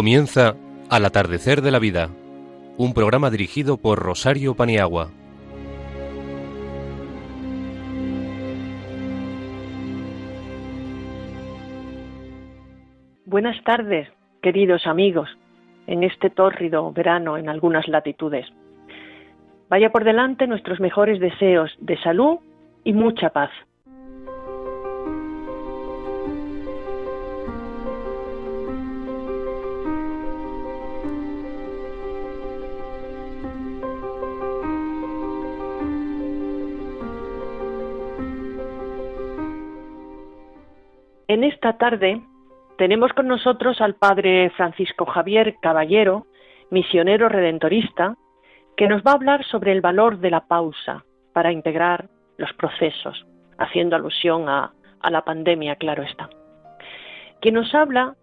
[0.00, 0.54] Comienza
[0.88, 2.08] Al atardecer de la vida,
[2.78, 5.10] un programa dirigido por Rosario Paniagua.
[13.26, 14.08] Buenas tardes,
[14.40, 15.28] queridos amigos,
[15.86, 18.46] en este tórrido verano en algunas latitudes.
[19.68, 22.38] Vaya por delante nuestros mejores deseos de salud
[22.84, 23.50] y mucha paz.
[41.30, 42.20] En esta tarde
[42.76, 46.26] tenemos con nosotros al padre Francisco Javier Caballero,
[46.72, 48.16] misionero redentorista,
[48.76, 53.24] que nos va a hablar sobre el valor de la pausa para integrar los procesos,
[53.58, 54.72] haciendo alusión a,
[55.08, 56.28] la pandemia, claro está.
[57.40, 58.16] Quien nos habla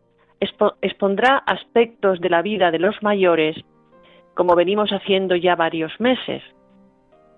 [0.81, 3.56] expondrá aspectos de la vida de los mayores,
[4.34, 6.44] como venimos haciendo ya varios meses.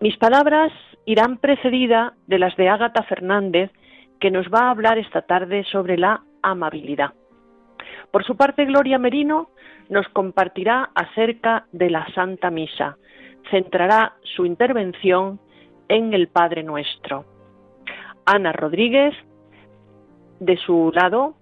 [0.01, 0.73] Mis palabras
[1.05, 3.69] irán precedidas de las de Ágata Fernández,
[4.19, 7.13] que nos va a hablar esta tarde sobre la amabilidad.
[8.11, 9.49] Por su parte, Gloria Merino
[9.89, 12.97] nos compartirá acerca de la Santa Misa.
[13.49, 15.39] Centrará su intervención
[15.87, 17.25] en el Padre Nuestro.
[18.25, 19.15] Ana Rodríguez,
[20.39, 21.35] de su lado,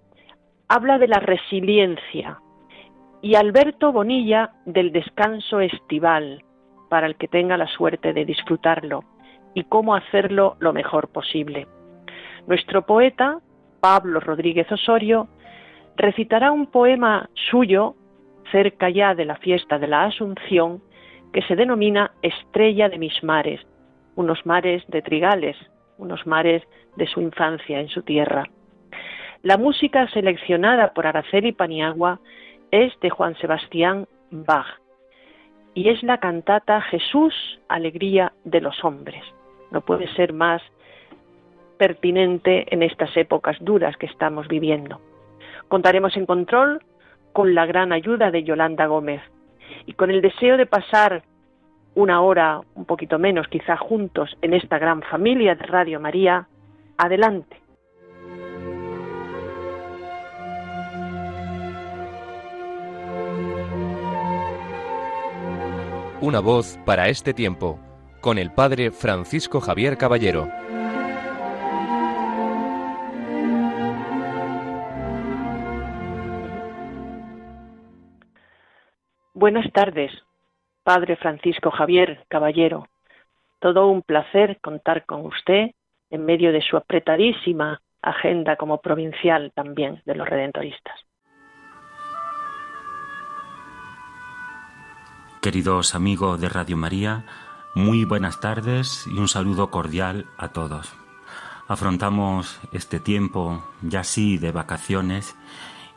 [0.68, 2.40] habla de la resiliencia
[3.22, 6.44] y Alberto Bonilla del descanso estival,
[6.90, 9.04] para el que tenga la suerte de disfrutarlo
[9.54, 11.68] y cómo hacerlo lo mejor posible.
[12.48, 13.40] Nuestro poeta,
[13.82, 15.28] Pablo Rodríguez Osorio,
[15.98, 17.96] recitará un poema suyo
[18.54, 20.82] cerca ya de la fiesta de la Asunción
[21.34, 23.60] que se denomina Estrella de mis mares,
[24.16, 25.58] unos mares de Trigales,
[25.98, 26.64] unos mares
[26.96, 28.46] de su infancia en su tierra.
[29.44, 32.22] La música seleccionada por Araceli Paniagua
[32.72, 34.80] es de Juan Sebastián Bach
[35.74, 37.34] y es la cantata Jesús,
[37.68, 39.24] Alegría de los Hombres.
[39.70, 40.62] No puede ser más
[41.78, 45.00] pertinente en estas épocas duras que estamos viviendo.
[45.68, 46.82] Contaremos en control
[47.34, 49.22] con la gran ayuda de Yolanda Gómez
[49.86, 51.24] y con el deseo de pasar
[51.96, 56.48] una hora, un poquito menos quizá juntos en esta gran familia de Radio María,
[56.98, 57.58] adelante.
[66.20, 67.80] Una voz para este tiempo,
[68.22, 70.48] con el Padre Francisco Javier Caballero.
[79.50, 80.12] Buenas tardes,
[80.84, 82.90] Padre Francisco Javier Caballero.
[83.62, 85.68] Todo un placer contar con usted
[86.10, 91.00] en medio de su apretadísima agenda como provincial también de los redentoristas.
[95.42, 97.24] Queridos amigos de Radio María,
[97.74, 100.94] muy buenas tardes y un saludo cordial a todos.
[101.70, 105.38] Afrontamos este tiempo ya sí de vacaciones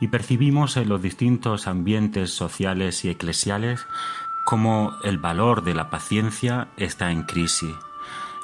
[0.01, 3.85] y percibimos en los distintos ambientes sociales y eclesiales
[4.45, 7.73] cómo el valor de la paciencia está en crisis.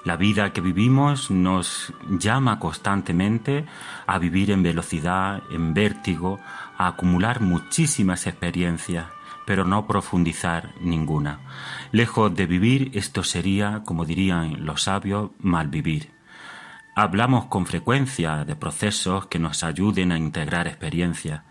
[0.05, 3.65] La vida que vivimos nos llama constantemente
[4.05, 6.39] a vivir en velocidad, en vértigo,
[6.77, 9.07] a acumular muchísimas experiencias,
[9.45, 11.39] pero no profundizar ninguna.
[11.91, 16.16] Lejos de vivir, esto sería, como dirían los sabios, malvivir.
[16.99, 21.43] Hablamos con frecuencia de procesos que nos ayuden a integrar experiencias,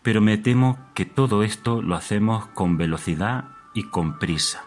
[0.00, 4.62] pero me temo que todo esto lo hacemos con velocidad y con prisa.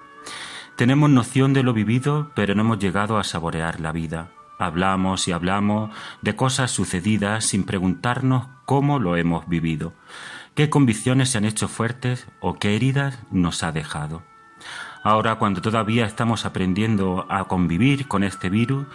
[0.75, 4.29] Tenemos noción de lo vivido, pero no hemos llegado a saborear la vida.
[4.59, 5.91] Hablamos y hablamos
[6.21, 9.93] de cosas sucedidas sin preguntarnos cómo lo hemos vivido,
[10.53, 14.21] qué convicciones se han hecho fuertes o qué heridas nos ha dejado.
[15.05, 18.87] Ahora, cuando todavía estamos aprendiendo a convivir con este virus,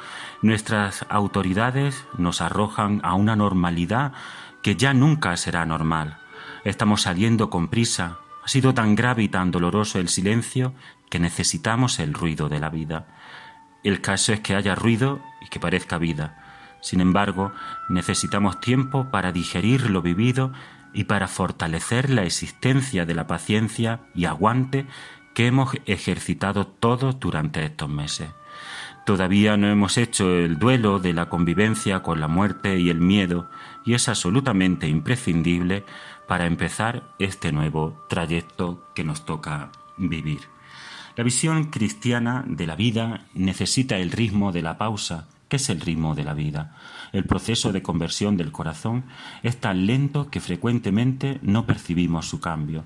[0.43, 4.13] nuestras autoridades nos arrojan a una normalidad
[4.61, 6.19] que ya nunca será normal.
[6.65, 8.19] Estamos saliendo con prisa.
[8.45, 10.75] Ha sido tan grave y tan doloroso el silencio
[11.09, 13.07] que necesitamos el ruido de la vida.
[13.85, 16.43] El caso es que haya ruido y que parezca vida.
[16.81, 17.53] Sin embargo,
[17.89, 20.53] necesitamos tiempo para digerir lo vivido
[20.93, 24.87] y para fortalecer la existencia de la paciencia y aguante
[25.35, 28.31] que hemos ejercitado todos durante estos meses.
[29.07, 33.51] Todavía no hemos hecho el duelo de la convivencia con la muerte y el miedo,
[33.85, 35.85] y es absolutamente imprescindible
[36.29, 40.41] para empezar este nuevo trayecto que nos toca vivir.
[41.17, 45.81] La visión cristiana de la vida necesita el ritmo de la pausa ¿Qué es el
[45.81, 46.77] ritmo de la vida?
[47.13, 49.07] El proceso de conversión del corazón
[49.43, 52.85] es tan lento que frecuentemente no percibimos su cambio.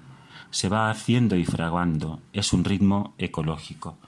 [0.54, 3.98] Se va haciendo y fraguando, es un ritmo ecológico.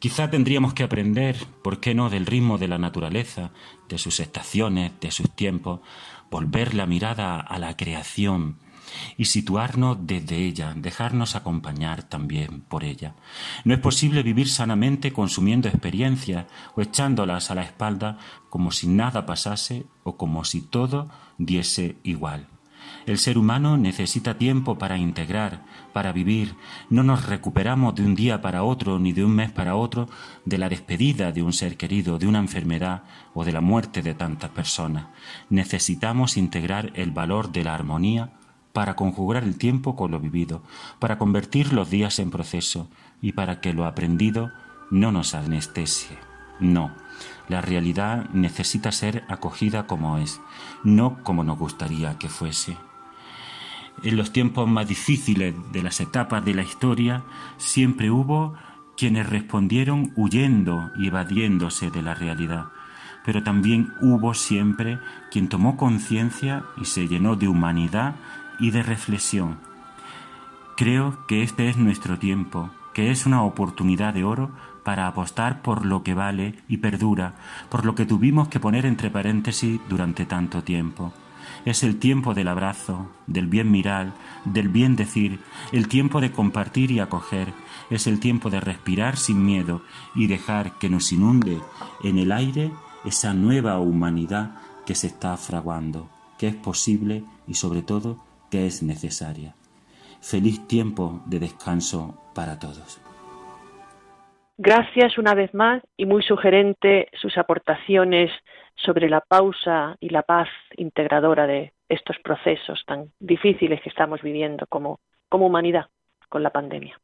[0.00, 3.52] Quizá tendríamos que aprender, ¿por qué no?, del ritmo de la naturaleza,
[3.88, 5.78] de sus estaciones, de sus tiempos,
[6.28, 8.58] volver la mirada a la creación,
[9.16, 13.14] y situarnos desde ella, dejarnos acompañar también por ella.
[13.64, 18.18] No es posible vivir sanamente consumiendo experiencias o echándolas a la espalda
[18.50, 21.08] como si nada pasase o como si todo
[21.38, 22.48] diese igual.
[23.06, 26.54] El ser humano necesita tiempo para integrar, para vivir.
[26.88, 30.08] No nos recuperamos de un día para otro ni de un mes para otro
[30.44, 33.02] de la despedida de un ser querido, de una enfermedad
[33.34, 35.06] o de la muerte de tantas personas.
[35.50, 38.32] Necesitamos integrar el valor de la armonía
[38.72, 40.62] para conjugar el tiempo con lo vivido,
[40.98, 42.88] para convertir los días en proceso
[43.20, 44.50] y para que lo aprendido
[44.90, 46.16] no nos anestesie.
[46.60, 46.92] No,
[47.48, 50.40] la realidad necesita ser acogida como es,
[50.84, 52.76] no como nos gustaría que fuese.
[54.02, 57.22] En los tiempos más difíciles de las etapas de la historia
[57.58, 58.54] siempre hubo
[58.96, 62.66] quienes respondieron huyendo y evadiéndose de la realidad,
[63.24, 64.98] pero también hubo siempre
[65.30, 68.16] quien tomó conciencia y se llenó de humanidad
[68.58, 69.58] y de reflexión.
[70.76, 74.50] Creo que este es nuestro tiempo, que es una oportunidad de oro
[74.84, 77.34] para apostar por lo que vale y perdura,
[77.70, 81.12] por lo que tuvimos que poner entre paréntesis durante tanto tiempo.
[81.64, 84.12] Es el tiempo del abrazo, del bien mirar,
[84.44, 85.40] del bien decir,
[85.70, 87.52] el tiempo de compartir y acoger,
[87.90, 89.82] es el tiempo de respirar sin miedo
[90.14, 91.60] y dejar que nos inunde
[92.02, 92.72] en el aire
[93.04, 94.56] esa nueva humanidad
[94.86, 99.54] que se está fraguando, que es posible y sobre todo que es necesaria.
[100.20, 103.00] Feliz tiempo de descanso para todos.
[104.64, 108.30] Gracias una vez más y muy sugerente sus aportaciones
[108.76, 114.64] sobre la pausa y la paz integradora de estos procesos tan difíciles que estamos viviendo
[114.68, 115.86] como, como humanidad
[116.28, 116.96] con la pandemia.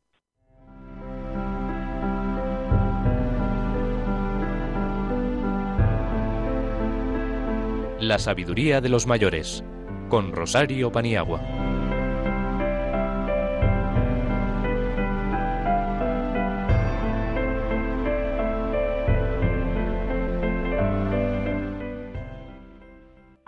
[7.99, 9.65] La sabiduría de los mayores
[10.09, 11.68] con Rosario Paniagua.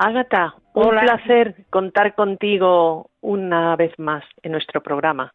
[0.03, 5.35] Ágata, un placer contar contigo una vez más en nuestro programa.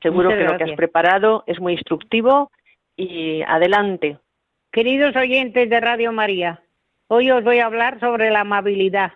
[0.00, 2.50] Seguro que lo que has preparado es muy instructivo
[2.96, 4.16] y adelante.
[4.72, 6.62] Queridos oyentes de Radio María,
[7.08, 9.12] hoy os voy a hablar sobre la amabilidad.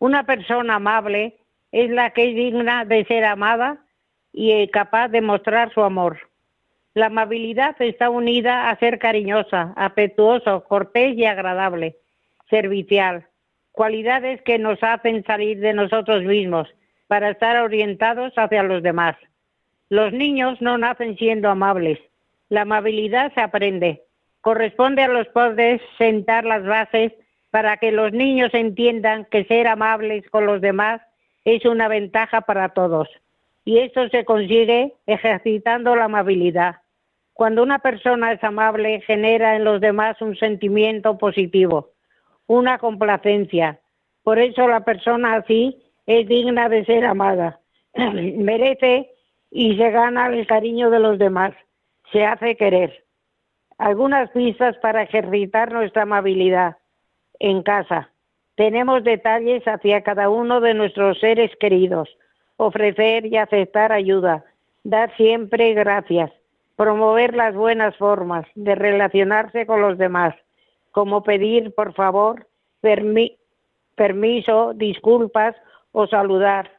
[0.00, 1.36] Una persona amable
[1.70, 3.78] es la que es digna de ser amada
[4.32, 6.18] y capaz de mostrar su amor.
[6.94, 11.94] La amabilidad está unida a ser cariñosa, afectuoso, cortés y agradable,
[12.50, 13.28] servicial,
[13.78, 16.66] cualidades que nos hacen salir de nosotros mismos
[17.06, 19.14] para estar orientados hacia los demás.
[19.88, 22.00] Los niños no nacen siendo amables.
[22.48, 24.02] La amabilidad se aprende.
[24.40, 27.12] Corresponde a los padres sentar las bases
[27.52, 31.00] para que los niños entiendan que ser amables con los demás
[31.44, 33.08] es una ventaja para todos.
[33.64, 36.78] Y eso se consigue ejercitando la amabilidad.
[37.32, 41.92] Cuando una persona es amable, genera en los demás un sentimiento positivo,
[42.48, 43.78] una complacencia.
[44.24, 47.60] Por eso la persona así es digna de ser amada.
[47.94, 49.10] Merece
[49.50, 51.52] y se gana el cariño de los demás.
[52.10, 53.04] Se hace querer.
[53.76, 56.78] Algunas pistas para ejercitar nuestra amabilidad
[57.38, 58.10] en casa.
[58.56, 62.08] Tenemos detalles hacia cada uno de nuestros seres queridos.
[62.56, 64.44] Ofrecer y aceptar ayuda.
[64.82, 66.32] Dar siempre gracias.
[66.74, 70.34] Promover las buenas formas de relacionarse con los demás,
[70.98, 72.48] como pedir, por favor,
[72.80, 75.54] permiso, disculpas
[75.92, 76.72] o saludar.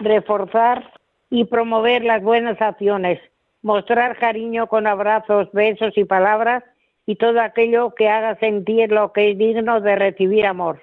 [0.00, 0.94] Reforzar
[1.28, 3.20] y promover las buenas acciones.
[3.60, 6.64] Mostrar cariño con abrazos, besos y palabras
[7.04, 10.80] y todo aquello que haga sentir lo que es digno de recibir amor.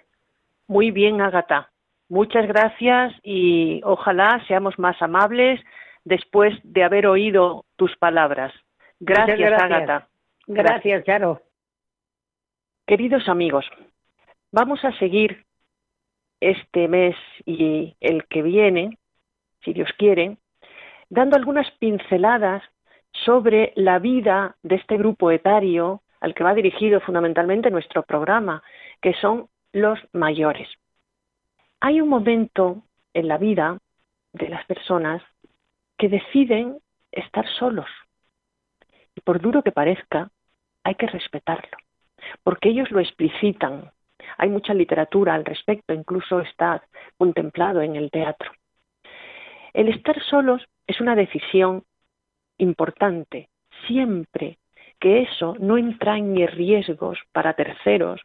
[0.68, 1.72] Muy bien, Agata.
[2.10, 5.60] Muchas gracias y ojalá seamos más amables
[6.06, 8.54] después de haber oído tus palabras.
[9.00, 9.64] Gracias, gracias.
[9.64, 10.08] Agata.
[10.46, 11.42] Gracias, Charo.
[12.86, 13.66] Queridos amigos,
[14.52, 15.46] vamos a seguir
[16.42, 18.98] este mes y el que viene,
[19.64, 20.38] si Dios quiere,
[21.10, 22.62] dando algunas pinceladas
[23.14, 28.62] sobre la vida de este grupo etario al que va dirigido fundamentalmente nuestro programa,
[29.02, 30.68] que son los mayores.
[31.80, 33.78] Hay un momento en la vida
[34.34, 35.24] de las personas
[35.98, 36.80] que deciden
[37.14, 37.88] estar solos.
[39.16, 40.30] Y por duro que parezca,
[40.84, 41.78] hay que respetarlo.
[42.44, 43.92] Porque ellos lo explicitan.
[44.38, 46.84] Hay mucha literatura al respecto, incluso está
[47.18, 48.52] contemplado en el teatro.
[49.74, 51.84] El estar solos es una decisión
[52.58, 53.50] importante,
[53.88, 54.60] siempre
[55.00, 58.22] que eso no entrañe riesgos para terceros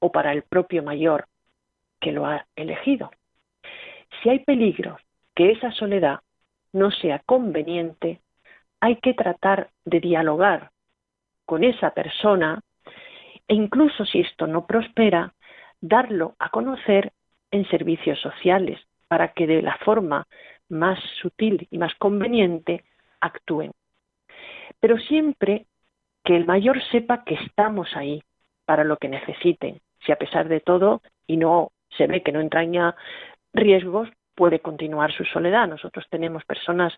[0.00, 1.26] o para el propio mayor
[2.00, 3.10] que lo ha elegido.
[4.22, 5.00] Si hay peligros
[5.34, 6.20] que esa soledad
[6.72, 8.20] no sea conveniente,
[8.80, 10.70] hay que tratar de dialogar
[11.44, 12.60] con esa persona
[13.48, 15.32] e incluso si esto no prospera,
[15.80, 17.12] darlo a conocer
[17.50, 20.26] en servicios sociales para que de la forma
[20.68, 22.84] más sutil y más conveniente
[23.20, 23.72] actúen.
[24.80, 25.66] Pero siempre
[26.24, 28.22] que el mayor sepa que estamos ahí
[28.64, 29.80] para lo que necesiten.
[30.04, 32.96] Si a pesar de todo y no se ve que no entraña
[33.52, 35.68] riesgos, puede continuar su soledad.
[35.68, 36.92] Nosotros tenemos personas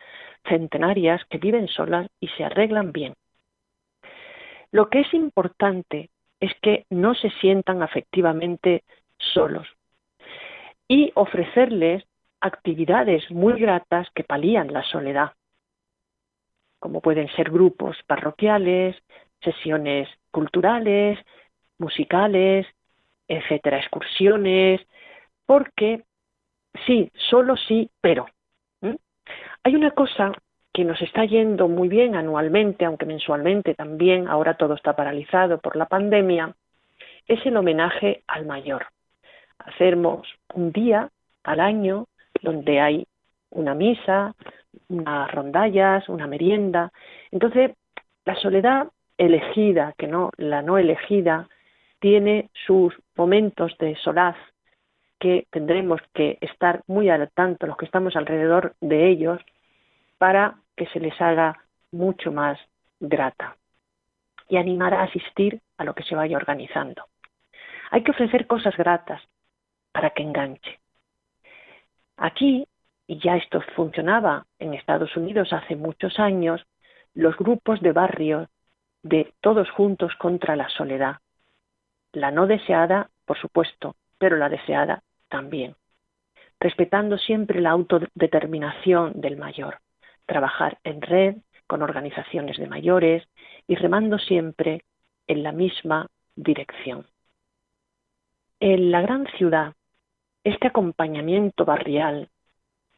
[0.49, 3.15] centenarias que viven solas y se arreglan bien.
[4.73, 8.85] Lo que es importante es que no se sientan afectivamente
[9.19, 9.67] solos
[10.87, 12.05] y ofrecerles
[12.41, 15.33] actividades muy gratas que palían la soledad,
[16.79, 18.97] como pueden ser grupos parroquiales,
[19.43, 21.19] sesiones culturales,
[21.79, 22.67] musicales,
[23.27, 24.81] etcétera, excursiones,
[25.47, 26.05] porque
[26.87, 28.27] sí, solo sí, pero.
[29.65, 30.33] Hay una cosa
[30.79, 35.75] que nos está yendo muy bien anualmente, aunque mensualmente también, ahora todo está paralizado por
[35.75, 36.55] la pandemia,
[37.27, 38.87] es el homenaje al mayor.
[39.59, 41.11] Hacemos un día
[41.43, 42.07] al año
[42.43, 43.09] donde hay
[43.51, 44.37] una misa,
[44.89, 46.93] unas rondallas, una merienda.
[47.33, 47.73] Entonces,
[48.25, 51.49] la soledad elegida, que no, la no elegida,
[51.99, 54.37] tiene sus momentos de solaz
[55.19, 59.41] que tendremos que estar muy al tanto los que estamos alrededor de ellos
[60.19, 61.59] para que se les haga
[61.91, 62.59] mucho más
[63.01, 63.57] grata
[64.49, 67.05] y animar a asistir a lo que se vaya organizando.
[67.91, 69.21] Hay que ofrecer cosas gratas
[69.93, 70.79] para que enganche.
[72.17, 72.67] Aquí,
[73.07, 76.65] y ya esto funcionaba en Estados Unidos hace muchos años,
[77.15, 78.49] los grupos de barrio
[79.03, 81.17] de todos juntos contra la soledad.
[82.13, 85.75] La no deseada, por supuesto, pero la deseada también.
[86.61, 89.79] Respetando siempre la autodeterminación del mayor
[90.29, 93.25] trabajar en red con organizaciones de mayores
[93.67, 94.85] y remando siempre
[95.27, 96.07] en la misma
[96.37, 97.07] dirección.
[98.61, 99.75] En la gran ciudad,
[100.45, 102.29] este acompañamiento barrial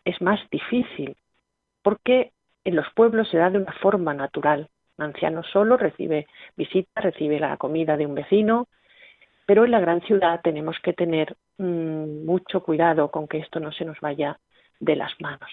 [0.05, 1.17] es más difícil
[1.83, 2.33] porque
[2.65, 4.69] en los pueblos se da de una forma natural.
[4.99, 8.69] Un anciano solo recibe visita, recibe la comida de un vecino,
[9.47, 13.73] pero en la gran ciudad tenemos que tener mm, mucho cuidado con que esto no
[13.73, 14.39] se nos vaya
[14.81, 15.51] de las manos.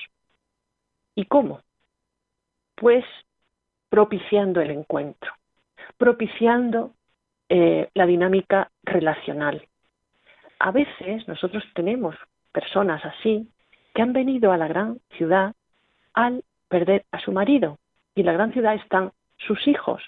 [1.16, 1.62] ¿Y cómo?
[2.78, 3.04] Pues
[3.90, 5.34] propiciando el encuentro,
[5.98, 6.94] propiciando
[7.50, 9.68] eh, la dinámica relacional.
[10.60, 12.16] A veces nosotros tenemos
[12.52, 13.50] personas así
[13.94, 15.54] que han venido a la gran ciudad
[16.14, 17.80] al perder a su marido
[18.16, 20.04] y en la gran ciudad están sus hijos,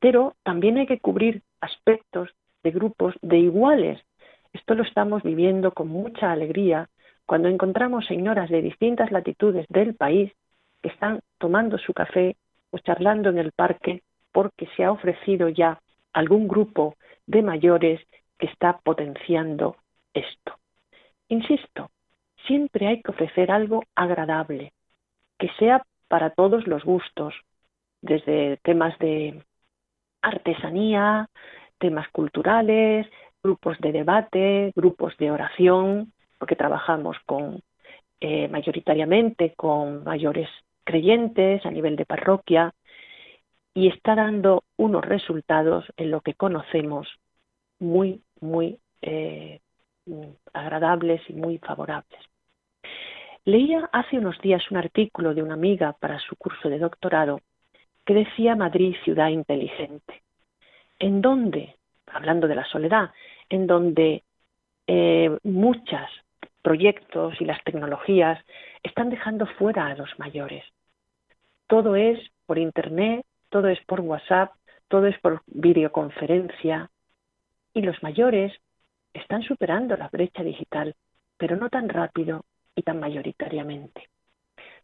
[0.00, 2.30] pero también hay que cubrir aspectos
[2.62, 4.00] de grupos de iguales.
[4.52, 6.88] Esto lo estamos viviendo con mucha alegría
[7.26, 10.32] cuando encontramos señoras de distintas latitudes del país
[10.88, 12.36] están tomando su café
[12.70, 15.80] o charlando en el parque porque se ha ofrecido ya
[16.12, 16.96] algún grupo
[17.26, 18.00] de mayores
[18.38, 19.76] que está potenciando
[20.12, 20.56] esto.
[21.28, 21.90] Insisto,
[22.46, 24.72] siempre hay que ofrecer algo agradable,
[25.38, 27.34] que sea para todos los gustos,
[28.00, 29.42] desde temas de
[30.20, 31.28] artesanía,
[31.78, 33.06] temas culturales,
[33.42, 37.60] grupos de debate, grupos de oración, porque trabajamos con
[38.20, 40.48] eh, mayoritariamente con mayores
[40.84, 42.74] creyentes, a nivel de parroquia,
[43.74, 47.08] y está dando unos resultados en lo que conocemos
[47.78, 49.60] muy, muy eh,
[50.52, 52.20] agradables y muy favorables.
[53.44, 57.40] Leía hace unos días un artículo de una amiga para su curso de doctorado
[58.04, 60.22] que decía Madrid ciudad inteligente,
[60.98, 63.10] en donde, hablando de la soledad,
[63.48, 64.22] en donde
[64.86, 66.08] eh, muchos
[66.62, 68.38] proyectos y las tecnologías
[68.82, 70.64] están dejando fuera a los mayores.
[71.66, 74.52] Todo es por Internet, todo es por WhatsApp,
[74.88, 76.90] todo es por videoconferencia.
[77.74, 78.52] Y los mayores
[79.12, 80.94] están superando la brecha digital,
[81.36, 84.08] pero no tan rápido y tan mayoritariamente.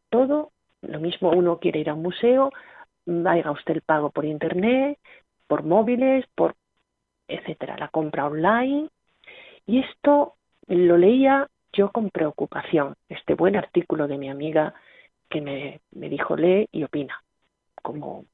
[0.08, 2.50] Todo, lo mismo uno quiere ir a un museo,
[3.26, 4.98] haga usted el pago por Internet,
[5.46, 6.54] por móviles, por
[7.26, 8.88] etcétera, la compra online.
[9.66, 10.34] Y esto
[10.66, 14.74] lo leía yo con preocupación, este buen artículo de mi amiga
[15.28, 17.22] que me, me dijo lee y opina,
[17.82, 18.24] como,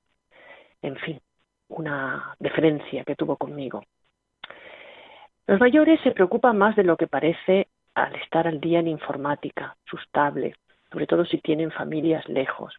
[0.83, 1.21] en fin.
[1.69, 3.85] una deferencia que tuvo conmigo.
[5.47, 9.77] Los mayores se preocupan más de lo que parece al estar al día en informática,
[9.85, 10.59] sus tablets,
[10.91, 12.75] sobre todo si tienen familias lejos.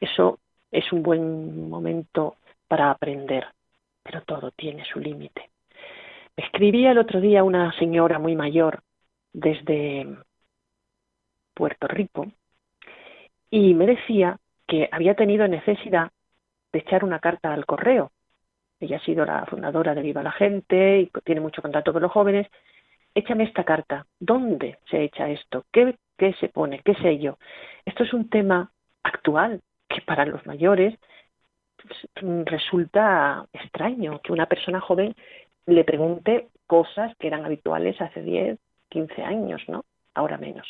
[0.00, 0.38] Eso
[0.70, 2.36] es un buen momento
[2.68, 3.46] para aprender,
[4.02, 5.50] pero todo tiene su límite.
[6.36, 8.82] Me escribía el otro día una señora muy mayor
[9.34, 10.06] desde
[11.52, 12.26] Puerto Rico
[13.50, 16.10] y me decía que había tenido necesidad
[16.72, 18.10] de echar una carta al correo.
[18.80, 22.10] Ella ha sido la fundadora de Viva la Gente y tiene mucho contacto con los
[22.10, 22.48] jóvenes.
[23.14, 24.06] Échame esta carta.
[24.18, 25.64] ¿Dónde se echa esto?
[25.70, 26.80] ¿Qué, qué se pone?
[26.84, 27.38] ¿Qué sello?
[27.84, 28.72] Esto es un tema
[29.02, 30.98] actual que para los mayores
[31.76, 35.14] pues, resulta extraño que una persona joven
[35.66, 38.58] le pregunte cosas que eran habituales hace 10,
[38.94, 39.84] 15 años, ¿no?
[40.14, 40.68] Ahora menos.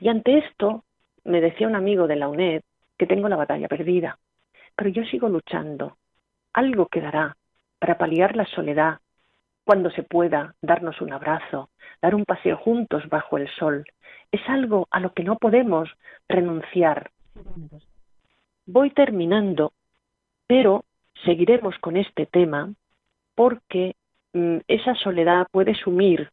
[0.00, 0.84] Y ante esto,
[1.22, 2.62] me decía un amigo de la UNED
[2.96, 4.18] que tengo la batalla perdida,
[4.74, 5.98] pero yo sigo luchando.
[6.54, 7.36] Algo quedará
[7.78, 9.00] para paliar la soledad,
[9.64, 11.68] cuando se pueda darnos un abrazo,
[12.00, 13.84] dar un paseo juntos bajo el sol.
[14.32, 15.90] Es algo a lo que no podemos
[16.28, 17.10] renunciar.
[18.64, 19.74] Voy terminando,
[20.46, 20.84] pero
[21.26, 22.72] seguiremos con este tema
[23.34, 23.96] porque
[24.32, 26.30] mm, esa soledad puede sumir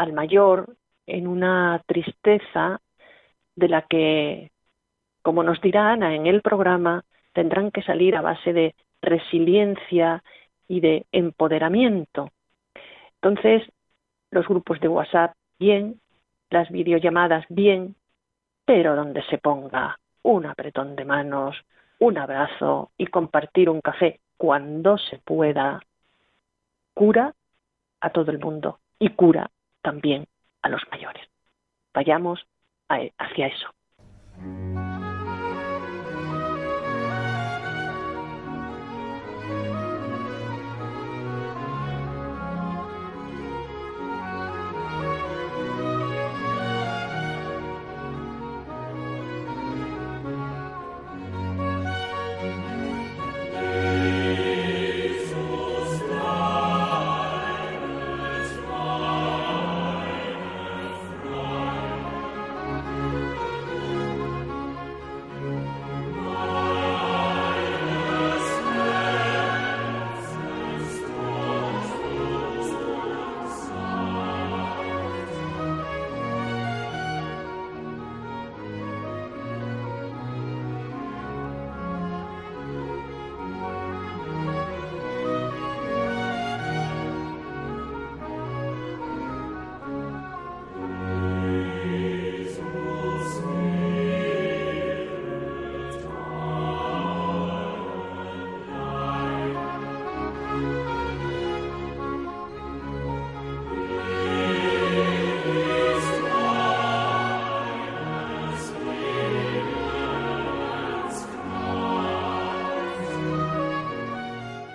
[0.00, 0.76] al mayor
[1.06, 2.80] en una tristeza
[3.54, 4.50] de la que,
[5.20, 7.04] como nos dirá Ana en el programa,
[7.34, 10.24] tendrán que salir a base de resiliencia
[10.66, 12.30] y de empoderamiento.
[13.16, 13.62] Entonces,
[14.30, 16.00] los grupos de WhatsApp, bien,
[16.48, 17.94] las videollamadas, bien,
[18.64, 21.56] pero donde se ponga un apretón de manos,
[21.98, 25.78] un abrazo y compartir un café cuando se pueda,
[26.94, 27.34] cura
[28.00, 29.50] a todo el mundo y cura
[29.82, 30.26] también
[30.62, 31.26] a los mayores.
[31.92, 32.46] Vayamos
[32.88, 33.70] hacia eso.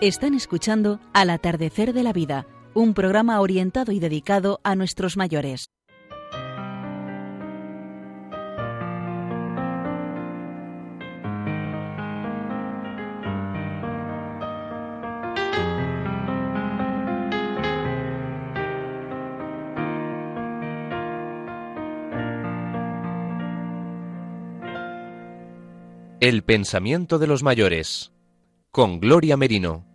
[0.02, 5.70] Están escuchando Al atardecer de la vida, un programa orientado y dedicado a nuestros mayores.
[26.20, 28.12] El pensamiento de los mayores
[28.76, 29.86] con Gloria Merino.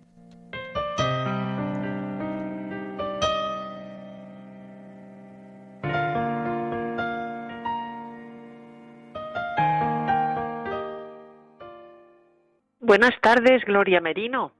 [12.80, 14.52] Buenas tardes, Gloria Merino.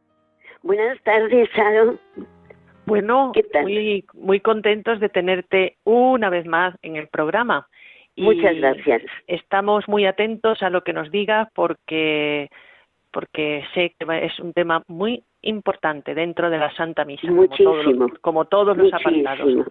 [0.62, 1.98] Buenas tardes, Saro.
[2.85, 7.66] Bueno, Muy, muy contentos de tenerte una vez más en el programa.
[8.18, 9.00] Muchas gracias.
[9.26, 12.50] Estamos muy atentos a lo que nos digas porque,
[13.12, 18.08] porque sé que es un tema muy importante dentro de la Santa Misa, Muchísimo.
[18.20, 19.66] como todos, los apartados.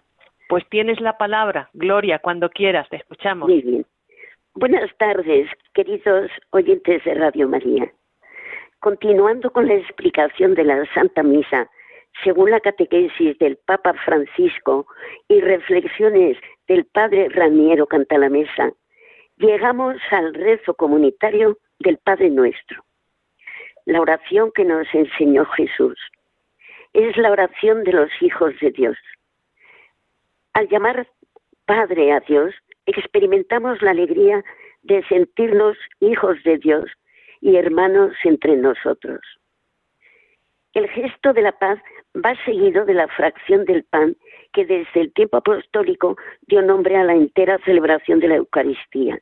[0.48, 3.48] Pues tienes la palabra, Gloria, cuando quieras, te escuchamos.
[3.48, 3.86] Muy bien.
[4.56, 7.92] Buenas tardes, queridos oyentes de Radio María.
[8.80, 11.70] Continuando con la explicación de la Santa Misa,
[12.24, 14.88] según la catequesis del Papa Francisco
[15.28, 18.72] y reflexiones del Padre Raniero Cantalamesa,
[19.38, 22.84] llegamos al rezo comunitario del Padre Nuestro.
[23.90, 25.98] La oración que nos enseñó Jesús
[26.94, 28.96] es la oración de los hijos de Dios.
[30.54, 31.08] Al llamar
[31.66, 32.54] Padre a Dios,
[32.86, 34.44] experimentamos la alegría
[34.84, 36.86] de sentirnos hijos de Dios
[37.42, 39.22] y hermanos entre nosotros.
[40.76, 41.80] El gesto de la paz
[42.16, 44.16] va seguido de la fracción del pan
[44.54, 49.18] que desde el tiempo apostólico dio nombre a la entera celebración de la Eucaristía.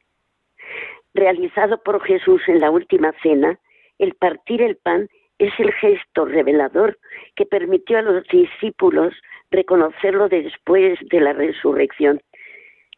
[1.13, 3.57] Realizado por Jesús en la última cena,
[3.99, 6.97] el partir el pan es el gesto revelador
[7.35, 9.13] que permitió a los discípulos
[9.51, 12.21] reconocerlo después de la resurrección.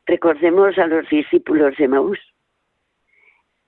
[0.05, 2.19] Recordemos a los discípulos de Maús.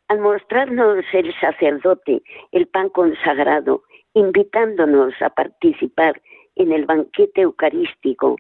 [0.08, 6.22] Al mostrarnos el sacerdote el pan consagrado, invitándonos a participar
[6.56, 8.38] en el banquete eucarístico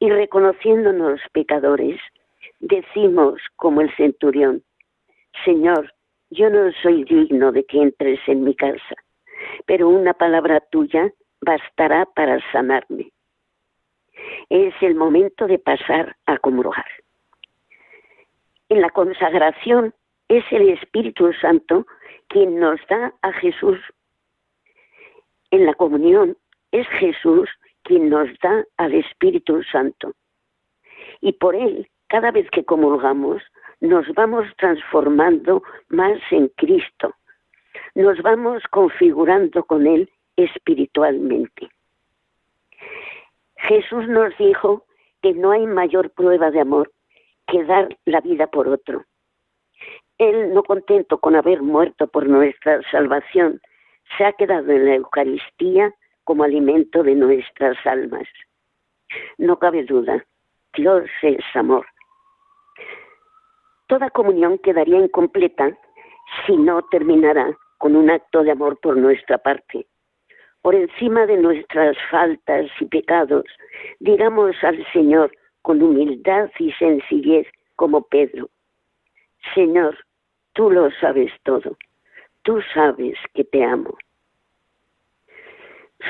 [0.00, 2.00] y reconociéndonos pecadores,
[2.60, 4.62] decimos como el centurión,
[5.44, 5.92] Señor,
[6.34, 8.96] yo no soy digno de que entres en mi casa,
[9.66, 13.12] pero una palabra tuya bastará para sanarme.
[14.48, 16.86] Es el momento de pasar a comulgar.
[18.68, 19.94] En la consagración
[20.28, 21.86] es el Espíritu Santo
[22.28, 23.78] quien nos da a Jesús.
[25.50, 26.36] En la comunión
[26.72, 27.48] es Jesús
[27.82, 30.14] quien nos da al Espíritu Santo.
[31.20, 33.42] Y por él, cada vez que comulgamos,
[33.80, 37.14] nos vamos transformando más en Cristo.
[37.94, 41.68] Nos vamos configurando con Él espiritualmente.
[43.56, 44.84] Jesús nos dijo
[45.22, 46.92] que no hay mayor prueba de amor
[47.46, 49.04] que dar la vida por otro.
[50.18, 53.60] Él, no contento con haber muerto por nuestra salvación,
[54.16, 55.92] se ha quedado en la Eucaristía
[56.24, 58.28] como alimento de nuestras almas.
[59.38, 60.24] No cabe duda,
[60.74, 61.86] Dios es amor.
[63.94, 65.70] Toda comunión quedaría incompleta
[66.44, 69.86] si no terminara con un acto de amor por nuestra parte.
[70.62, 73.44] Por encima de nuestras faltas y pecados,
[74.00, 75.30] digamos al Señor
[75.62, 78.50] con humildad y sencillez como Pedro,
[79.54, 79.96] Señor,
[80.54, 81.76] tú lo sabes todo,
[82.42, 83.96] tú sabes que te amo.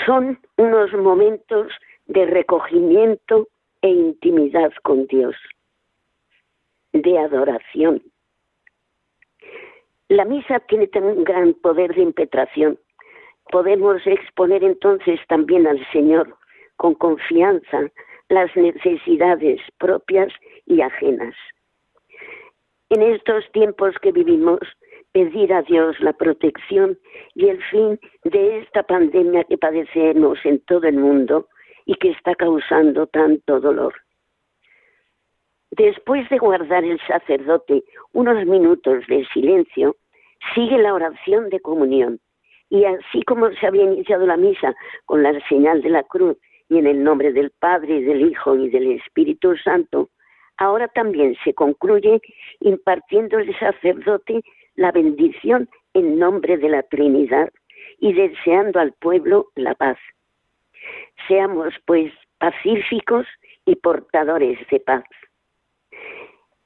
[0.07, 1.71] Son unos momentos
[2.07, 3.47] de recogimiento
[3.83, 5.37] e intimidad con Dios
[6.95, 8.03] de adoración.
[10.09, 12.79] La misa tiene un gran poder de impetración.
[13.51, 16.37] Podemos exponer entonces también al Señor
[16.77, 17.91] con confianza
[18.29, 20.33] las necesidades propias
[20.67, 21.35] y ajenas.
[22.91, 24.61] En estos tiempos que vivimos,
[25.13, 26.99] pedir a Dios la protección
[27.35, 31.49] y el fin de esta pandemia que padecemos en todo el mundo
[31.87, 33.95] y que está causando tanto dolor.
[35.77, 37.83] Después de guardar el sacerdote
[38.13, 39.97] unos minutos de silencio,
[40.55, 42.21] sigue la oración de comunión.
[42.71, 44.73] Y así como se había iniciado la misa
[45.05, 46.37] con la señal de la cruz
[46.69, 50.11] y en el nombre del Padre, del Hijo y del Espíritu Santo,
[50.59, 52.21] ahora también se concluye
[52.61, 54.43] impartiendo el sacerdote
[54.77, 57.51] la bendición en nombre de la Trinidad
[57.99, 59.99] y deseando al pueblo la paz.
[61.27, 63.27] Seamos, pues, pacíficos
[63.67, 65.05] y portadores de paz.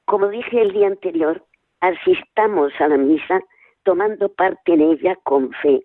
[0.05, 1.45] Como dije el día anterior,
[1.81, 3.41] asistamos a la misa
[3.83, 5.81] tomando parte en ella con fe,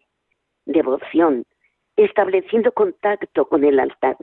[0.66, 1.44] devoción,
[1.96, 4.16] estableciendo contacto con el altar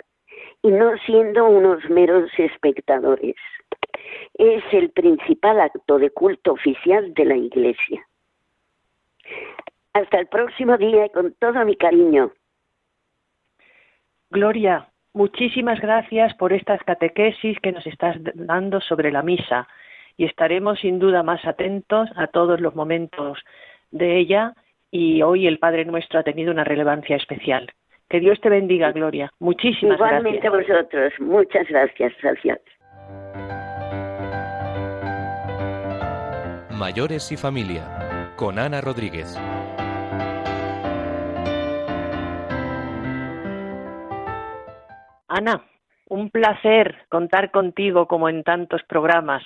[0.62, 3.36] y no siendo unos meros espectadores.
[4.36, 8.06] Es el principal acto de culto oficial de la Iglesia.
[9.94, 12.32] Hasta el próximo día y con todo mi cariño.
[14.30, 19.68] Gloria, muchísimas gracias por estas catequesis que nos estás dando sobre la misa
[20.18, 23.40] y estaremos sin duda más atentos a todos los momentos
[23.92, 24.54] de ella
[24.92, 27.72] y hoy el Padre Nuestro ha tenido una relevancia especial.
[28.10, 29.32] Que Dios te bendiga, Gloria.
[29.40, 30.44] Muchísimas Igualmente gracias.
[30.44, 31.14] Igualmente vosotros.
[31.20, 32.14] Muchas gracias.
[32.22, 32.60] Gracias.
[36.78, 39.40] Mayores y familia con Ana Rodríguez.
[45.34, 45.64] Ana,
[46.10, 49.42] un placer contar contigo como en tantos programas.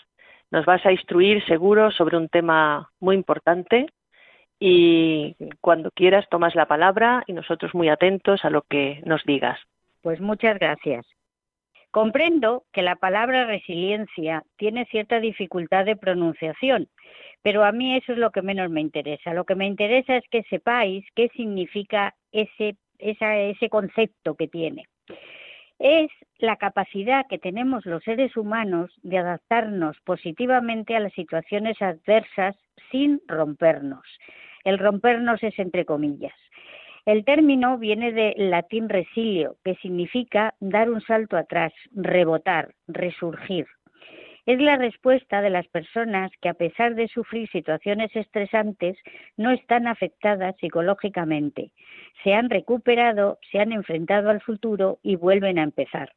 [0.49, 3.85] Nos vas a instruir seguro sobre un tema muy importante
[4.59, 9.59] y cuando quieras tomas la palabra y nosotros muy atentos a lo que nos digas.
[10.01, 11.05] Pues muchas gracias.
[11.91, 16.87] Comprendo que la palabra resiliencia tiene cierta dificultad de pronunciación,
[17.43, 19.35] pero a mí eso es lo que menos me interesa.
[19.35, 24.85] Lo que me interesa es que sepáis qué significa ese, ese concepto que tiene
[25.79, 26.09] es
[26.39, 32.55] la capacidad que tenemos los seres humanos de adaptarnos positivamente a las situaciones adversas
[32.91, 34.05] sin rompernos.
[34.63, 36.33] El rompernos es entre comillas.
[37.05, 43.67] El término viene del latín resilio, que significa dar un salto atrás, rebotar, resurgir.
[44.45, 48.95] Es la respuesta de las personas que a pesar de sufrir situaciones estresantes
[49.37, 51.71] no están afectadas psicológicamente.
[52.23, 56.11] Se han recuperado, se han enfrentado al futuro y vuelven a empezar.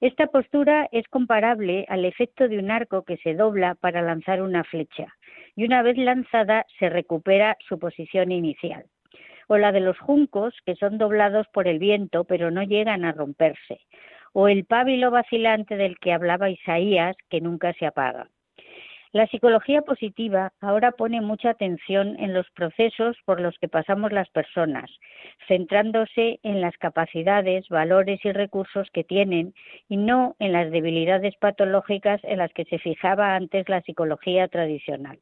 [0.00, 4.64] Esta postura es comparable al efecto de un arco que se dobla para lanzar una
[4.64, 5.14] flecha
[5.54, 8.86] y una vez lanzada se recupera su posición inicial.
[9.46, 13.12] O la de los juncos que son doblados por el viento pero no llegan a
[13.12, 13.80] romperse
[14.32, 18.28] o el pábilo vacilante del que hablaba Isaías, que nunca se apaga.
[19.12, 24.28] La psicología positiva ahora pone mucha atención en los procesos por los que pasamos las
[24.28, 24.90] personas,
[25.46, 29.54] centrándose en las capacidades, valores y recursos que tienen
[29.88, 35.18] y no en las debilidades patológicas en las que se fijaba antes la psicología tradicional.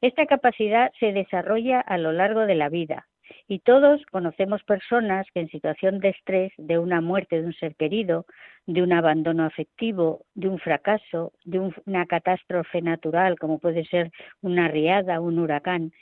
[0.00, 3.06] Esta capacidad se desarrolla a lo largo de la vida,
[3.48, 7.74] y todos conocemos personas que en situación de estrés, de una muerte de un ser
[7.76, 8.26] querido,
[8.66, 14.68] de un abandono afectivo, de un fracaso, de una catástrofe natural como puede ser una
[14.68, 15.92] riada, un huracán,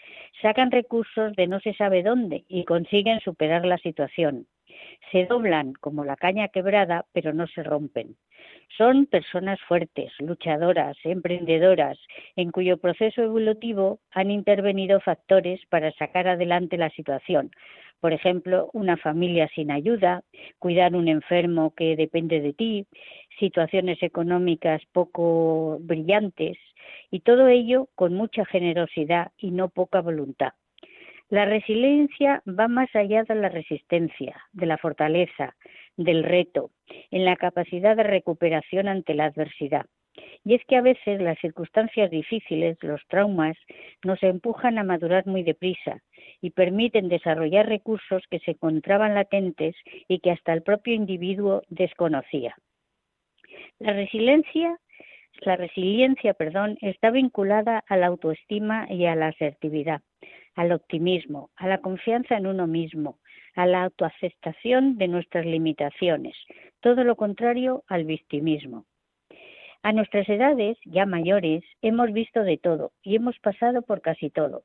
[0.42, 4.46] sacan recursos de no se sabe dónde y consiguen superar la situación.
[5.12, 8.16] Se doblan como la caña quebrada, pero no se rompen.
[8.76, 11.98] Son personas fuertes, luchadoras, emprendedoras,
[12.36, 17.50] en cuyo proceso evolutivo han intervenido factores para sacar adelante la situación.
[18.00, 20.22] Por ejemplo, una familia sin ayuda,
[20.58, 22.86] cuidar un enfermo que depende de ti,
[23.38, 26.56] situaciones económicas poco brillantes,
[27.10, 30.52] y todo ello con mucha generosidad y no poca voluntad.
[31.30, 35.54] La resiliencia va más allá de la resistencia, de la fortaleza,
[35.96, 36.72] del reto,
[37.12, 39.86] en la capacidad de recuperación ante la adversidad.
[40.44, 43.56] Y es que a veces las circunstancias difíciles, los traumas,
[44.04, 46.02] nos empujan a madurar muy deprisa
[46.40, 49.76] y permiten desarrollar recursos que se encontraban latentes
[50.08, 52.56] y que hasta el propio individuo desconocía.
[53.78, 54.80] La resiliencia,
[55.42, 60.02] la resiliencia, perdón, está vinculada a la autoestima y a la asertividad
[60.54, 63.18] al optimismo, a la confianza en uno mismo,
[63.54, 66.36] a la autoaceptación de nuestras limitaciones,
[66.80, 68.86] todo lo contrario al victimismo.
[69.82, 74.64] A nuestras edades, ya mayores, hemos visto de todo y hemos pasado por casi todo.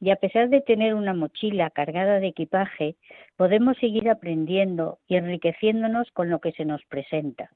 [0.00, 2.96] Y a pesar de tener una mochila cargada de equipaje,
[3.36, 7.50] podemos seguir aprendiendo y enriqueciéndonos con lo que se nos presenta.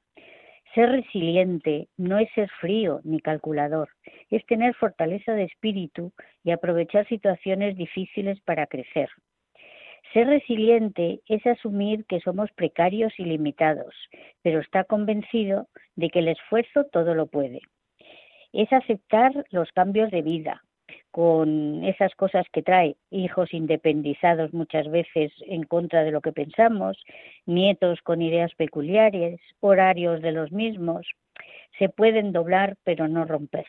[0.75, 3.91] Ser resiliente no es ser frío ni calculador,
[4.31, 9.09] es tener fortaleza de espíritu y aprovechar situaciones difíciles para crecer.
[10.13, 13.95] Ser resiliente es asumir que somos precarios y limitados,
[14.43, 17.61] pero está convencido de que el esfuerzo todo lo puede.
[18.53, 20.64] Es aceptar los cambios de vida,
[21.11, 26.97] con esas cosas que trae, hijos independizados muchas veces en contra de lo que pensamos,
[27.47, 31.07] nietos con ideas peculiares, horarios de los mismos,
[31.79, 33.67] se pueden doblar pero no romper.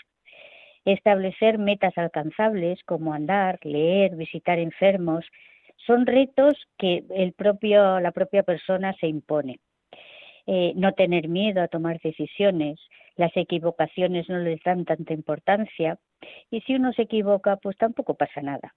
[0.85, 5.25] Establecer metas alcanzables como andar, leer, visitar enfermos,
[5.85, 9.59] son retos que el propio, la propia persona se impone.
[10.47, 12.79] Eh, no tener miedo a tomar decisiones,
[13.15, 15.97] las equivocaciones no les dan tanta importancia
[16.51, 18.75] y si uno se equivoca, pues tampoco pasa nada.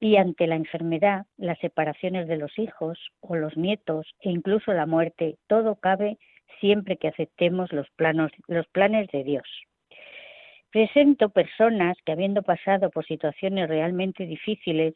[0.00, 4.86] Y ante la enfermedad, las separaciones de los hijos o los nietos e incluso la
[4.86, 6.18] muerte, todo cabe
[6.60, 7.86] siempre que aceptemos los,
[8.46, 9.48] los planes de Dios.
[10.70, 14.94] Presento personas que habiendo pasado por situaciones realmente difíciles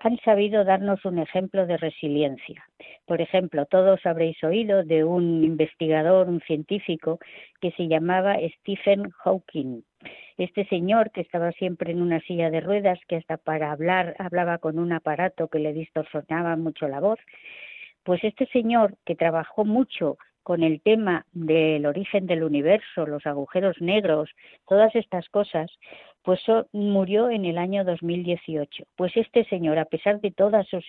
[0.00, 2.64] han sabido darnos un ejemplo de resiliencia.
[3.06, 7.18] Por ejemplo, todos habréis oído de un investigador, un científico,
[7.60, 9.82] que se llamaba Stephen Hawking.
[10.38, 14.58] Este señor que estaba siempre en una silla de ruedas, que hasta para hablar hablaba
[14.58, 17.18] con un aparato que le distorsionaba mucho la voz,
[18.04, 20.18] pues este señor que trabajó mucho
[20.50, 24.30] con el tema del origen del universo, los agujeros negros,
[24.66, 25.70] todas estas cosas,
[26.22, 26.40] pues
[26.72, 28.82] murió en el año 2018.
[28.96, 30.84] Pues este señor, a pesar de todas sus,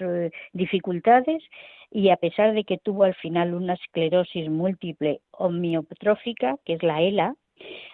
[0.00, 1.40] eh, dificultades
[1.88, 7.00] y a pesar de que tuvo al final una esclerosis múltiple homeotrófica, que es la
[7.00, 7.36] ELA,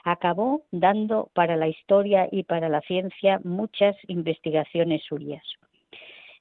[0.02, 5.44] acabó dando para la historia y para la ciencia muchas investigaciones suyas.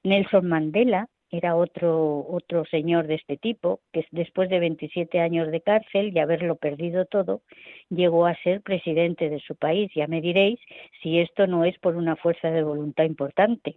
[0.02, 5.60] Nelson Mandela era otro, otro señor de este tipo, que después de 27 años de
[5.60, 7.42] cárcel y haberlo perdido todo,
[7.88, 9.90] llegó a ser presidente de su país.
[9.94, 10.58] Ya me diréis
[11.02, 13.76] si esto no es por una fuerza de voluntad importante.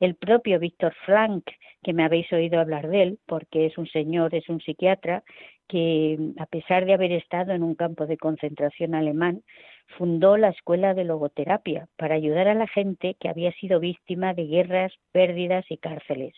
[0.00, 1.44] El propio Víctor Frank,
[1.82, 5.22] que me habéis oído hablar de él, porque es un señor, es un psiquiatra,
[5.68, 9.42] que a pesar de haber estado en un campo de concentración alemán,
[9.86, 14.46] fundó la Escuela de Logoterapia para ayudar a la gente que había sido víctima de
[14.46, 16.34] guerras, pérdidas y cárceles.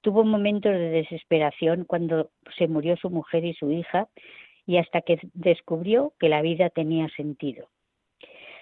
[0.00, 4.08] Tuvo momentos de desesperación cuando se murió su mujer y su hija
[4.66, 7.68] y hasta que descubrió que la vida tenía sentido.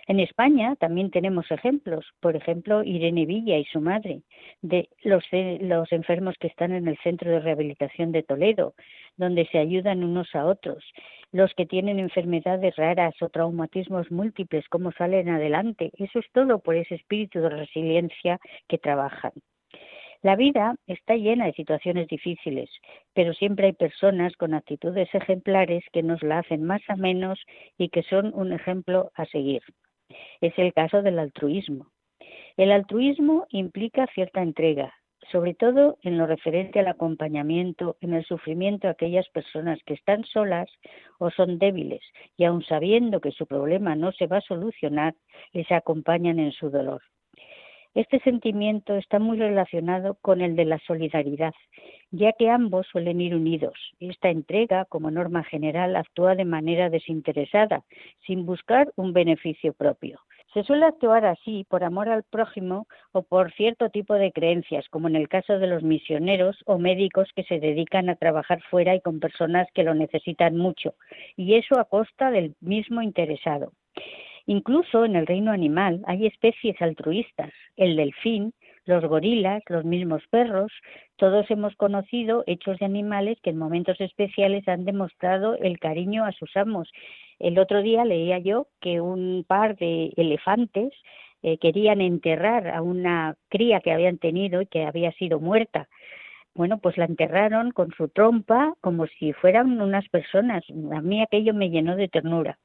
[0.08, 4.22] En España también tenemos ejemplos, por ejemplo, Irene Villa y su madre,
[4.62, 8.74] de los, los, enfermos que están en el Centro de Rehabilitación de Toledo,
[9.16, 10.84] donde se ayudan unos a otros,
[11.32, 15.90] los que tienen enfermedades raras o traumatismos múltiples, cómo salen adelante.
[15.98, 18.38] Eso es todo por ese espíritu de resiliencia
[18.68, 19.32] que trabajan.
[20.22, 22.70] La vida está llena de situaciones difíciles,
[23.12, 27.40] pero siempre hay personas con actitudes ejemplares que nos la hacen más a menos
[27.76, 29.62] y que son un ejemplo a seguir.
[30.40, 31.90] Es el caso del altruismo.
[32.56, 34.94] El altruismo implica cierta entrega,
[35.30, 40.24] sobre todo en lo referente al acompañamiento en el sufrimiento de aquellas personas que están
[40.24, 40.70] solas
[41.18, 42.02] o son débiles
[42.36, 45.14] y aun sabiendo que su problema no se va a solucionar,
[45.52, 47.02] les acompañan en su dolor.
[47.96, 51.54] Este sentimiento está muy relacionado con el de la solidaridad,
[52.11, 53.72] ya que ambos suelen ir unidos.
[54.00, 57.85] Esta entrega, como norma general, actúa de manera desinteresada,
[58.26, 60.20] sin buscar un beneficio propio.
[60.52, 65.09] Se suele actuar así por amor al prójimo o por cierto tipo de creencias, como
[65.09, 69.00] en el caso de los misioneros o médicos que se dedican a trabajar fuera y
[69.00, 70.92] con personas que lo necesitan mucho,
[71.35, 73.72] y eso a costa del mismo interesado.
[74.46, 78.52] Incluso en el reino animal hay especies altruistas, el delfín,
[78.85, 80.72] los gorilas, los mismos perros,
[81.16, 86.32] todos hemos conocido hechos de animales que en momentos especiales han demostrado el cariño a
[86.32, 86.88] sus amos.
[87.40, 90.92] El otro día leía yo que un par de elefantes
[91.42, 95.88] eh, querían enterrar a una cría que habían tenido y que había sido muerta.
[96.54, 100.64] Bueno, pues la enterraron con su trompa como si fueran unas personas.
[100.92, 102.59] A mí aquello me llenó de ternura.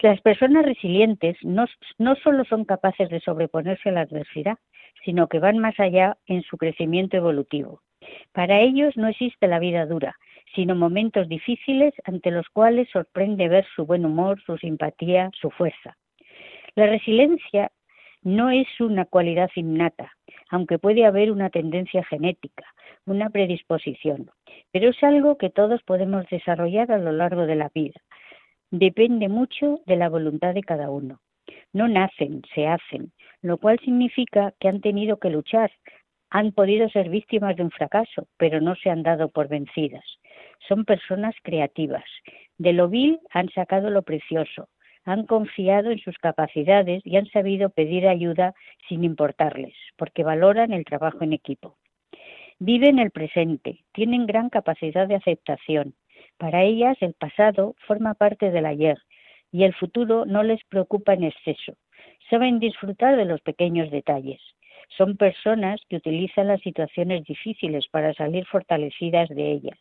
[0.00, 1.64] Las personas resilientes no,
[1.98, 4.58] no solo son capaces de sobreponerse a la adversidad,
[5.04, 7.80] sino que van más allá en su crecimiento evolutivo.
[8.32, 10.16] Para ellos no existe la vida dura,
[10.54, 15.96] sino momentos difíciles ante los cuales sorprende ver su buen humor, su simpatía, su fuerza.
[16.74, 17.72] La resiliencia
[18.22, 20.12] no es una cualidad innata,
[20.50, 22.64] aunque puede haber una tendencia genética,
[23.06, 24.30] una predisposición,
[24.72, 28.00] pero es algo que todos podemos desarrollar a lo largo de la vida
[28.70, 31.20] depende mucho de la voluntad de cada uno.
[31.72, 35.70] No nacen, se hacen, lo cual significa que han tenido que luchar,
[36.30, 40.04] han podido ser víctimas de un fracaso, pero no se han dado por vencidas.
[40.68, 42.04] Son personas creativas.
[42.58, 44.68] De lo vil han sacado lo precioso,
[45.04, 48.54] han confiado en sus capacidades y han sabido pedir ayuda
[48.88, 51.76] sin importarles, porque valoran el trabajo en equipo.
[52.58, 55.94] Viven el presente, tienen gran capacidad de aceptación,
[56.38, 58.98] para ellas el pasado forma parte del ayer
[59.52, 61.74] y el futuro no les preocupa en exceso.
[62.28, 64.40] Saben disfrutar de los pequeños detalles.
[64.96, 69.78] Son personas que utilizan las situaciones difíciles para salir fortalecidas de ellas.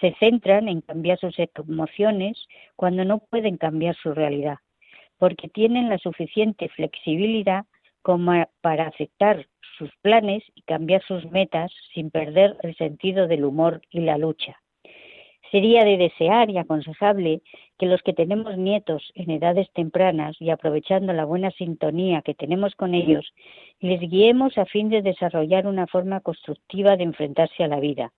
[0.00, 2.38] Se centran en cambiar sus emociones
[2.76, 4.58] cuando no pueden cambiar su realidad,
[5.18, 7.64] porque tienen la suficiente flexibilidad
[8.02, 9.46] como para aceptar
[9.78, 14.59] sus planes y cambiar sus metas sin perder el sentido del humor y la lucha.
[15.50, 17.42] Sería de desear y aconsejable
[17.76, 22.76] que los que tenemos nietos en edades tempranas y aprovechando la buena sintonía que tenemos
[22.76, 23.32] con ellos,
[23.80, 28.12] les guiemos a fin de desarrollar una forma constructiva de enfrentarse a la vida,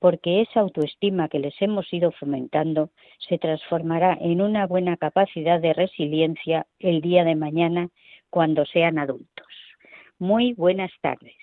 [0.00, 2.90] porque esa autoestima que les hemos ido fomentando
[3.28, 7.88] se transformará en una buena capacidad de resiliencia el día de mañana
[8.30, 9.46] cuando sean adultos.
[10.18, 11.36] Muy buenas tardes.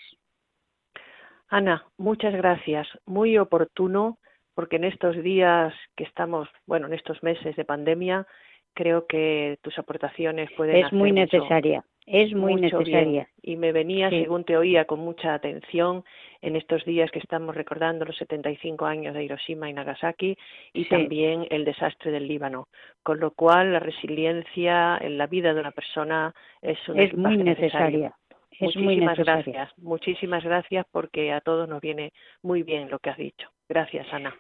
[1.48, 2.88] Ana, muchas gracias.
[3.06, 4.18] Muy oportuno
[4.54, 8.28] porque en estos días que estamos, bueno, en estos meses de pandemia,
[8.74, 13.28] creo que tus aportaciones pueden es muy necesaria es muy necesaria.
[13.42, 16.04] Y me venía según te oía con mucha atención
[16.42, 20.38] en estos días que estamos recordando los 75 años de Hiroshima y Nagasaki
[20.74, 22.68] y también el desastre del Líbano.
[23.04, 28.14] Con lo cual la resiliencia en la vida de una persona es, es muy necesaria
[28.62, 33.18] es muchísimas gracias muchísimas gracias porque a todos nos viene muy bien lo que has
[33.18, 34.36] dicho gracias Ana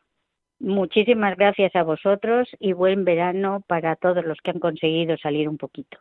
[0.61, 5.57] Muchísimas gracias a vosotros y buen verano para todos los que han conseguido salir un
[5.57, 5.97] poquito.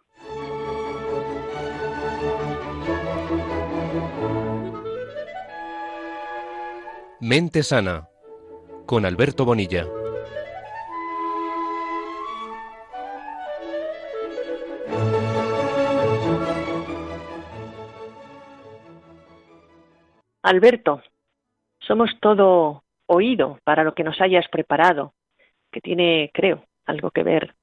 [7.20, 8.08] Mente Sana
[8.84, 9.86] con Alberto Bonilla.
[20.50, 21.00] Alberto,
[21.78, 25.14] somos todo oído para lo que nos hayas preparado,
[25.70, 27.54] que tiene, creo, algo que ver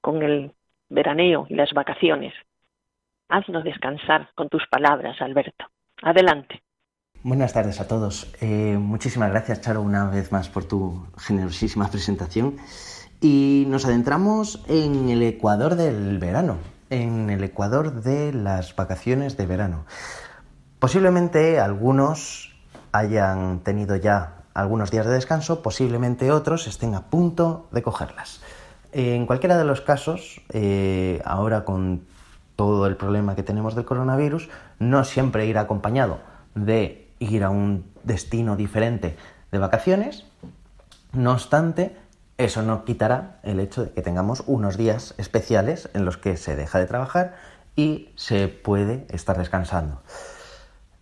[0.00, 0.52] con el
[0.88, 2.32] veraneo y las vacaciones.
[3.28, 5.64] Haznos descansar con tus palabras, Alberto.
[6.02, 6.62] Adelante.
[7.24, 8.32] Buenas tardes a todos.
[8.40, 12.58] Eh, muchísimas gracias, Charo, una vez más por tu generosísima presentación.
[13.20, 16.58] Y nos adentramos en el Ecuador del verano,
[16.90, 19.84] en el Ecuador de las vacaciones de verano.
[20.78, 22.54] Posiblemente algunos
[22.92, 28.40] hayan tenido ya algunos días de descanso, posiblemente otros estén a punto de cogerlas.
[28.92, 32.06] En cualquiera de los casos, eh, ahora con
[32.56, 34.48] todo el problema que tenemos del coronavirus,
[34.78, 36.20] no siempre ir acompañado
[36.54, 39.16] de ir a un destino diferente
[39.52, 40.24] de vacaciones.
[41.12, 41.96] No obstante,
[42.38, 46.56] eso no quitará el hecho de que tengamos unos días especiales en los que se
[46.56, 47.36] deja de trabajar
[47.76, 50.02] y se puede estar descansando.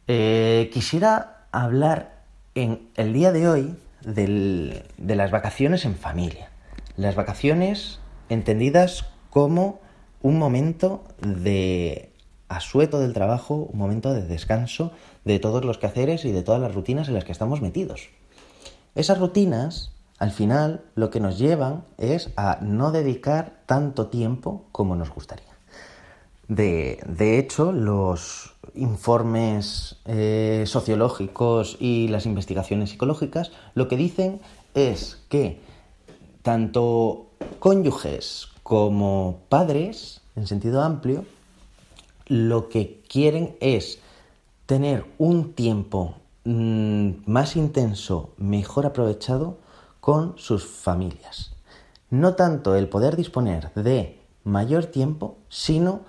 [0.06, 2.22] Eh, quisiera hablar
[2.54, 6.50] en el día de hoy de las vacaciones en familia.
[6.96, 9.80] Las vacaciones entendidas como
[10.20, 12.10] un momento de
[12.48, 14.92] asueto del trabajo, un momento de descanso
[15.24, 18.08] de todos los quehaceres y de todas las rutinas en las que estamos metidos.
[18.94, 24.96] Esas rutinas, al final, lo que nos llevan es a no dedicar tanto tiempo como
[24.96, 25.54] nos gustaría.
[26.48, 34.40] De, hecho, los informes eh, sociológicos y las investigaciones psicológicas lo que dicen
[34.74, 35.60] es que
[36.42, 37.26] tanto
[37.58, 41.24] cónyuges como padres, en sentido amplio,
[42.26, 43.98] lo que quieren es
[44.66, 49.58] tener un tiempo mm, más intenso, mejor aprovechado
[50.00, 51.52] con sus familias.
[52.10, 56.00] No tanto el poder disponer de mayor tiempo, sino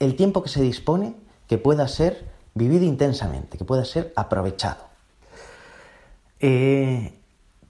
[0.00, 1.14] el tiempo que se dispone
[1.54, 2.24] que pueda ser
[2.54, 4.88] vivido intensamente, que pueda ser aprovechado.
[6.40, 7.14] Eh,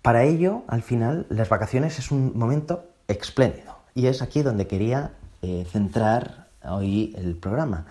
[0.00, 3.76] para ello, al final, las vacaciones es un momento espléndido.
[3.94, 5.12] Y es aquí donde quería
[5.42, 7.84] eh, centrar hoy el programa,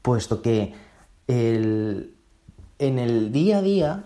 [0.00, 0.72] puesto que
[1.28, 2.08] en
[2.78, 4.04] el día a día,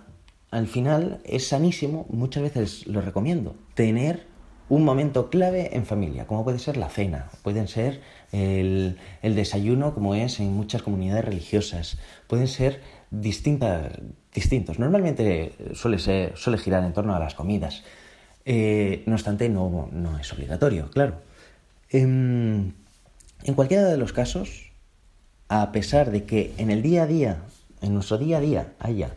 [0.51, 4.27] al final, es sanísimo, muchas veces lo recomiendo, tener
[4.69, 8.01] un momento clave en familia, como puede ser la cena, pueden ser
[8.33, 13.93] el, desayuno, como es en muchas comunidades religiosas, pueden ser distintas,
[14.33, 14.79] distintos.
[14.79, 17.83] Normalmente suele, suele girar en torno a las comidas.
[18.45, 21.21] Eh, no obstante, no, no es obligatorio, claro.
[21.91, 22.75] En,
[23.57, 24.71] cualquiera de los casos,
[25.49, 27.43] a pesar de que en el día a día,
[27.83, 29.11] en nuestro día a día, haya